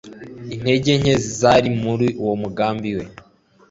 intege 0.55 0.91
nke 1.01 1.13
zari 1.39 1.69
muri 1.83 2.07
uwo 2.21 2.33
mugambi 2.43 2.89
we 2.97 3.05